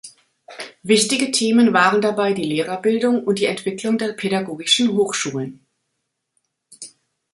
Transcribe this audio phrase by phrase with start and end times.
[0.81, 5.63] Wichtige Themen waren dabei die Lehrerbildung und die Entwicklung der Pädagogischen Hochschulen.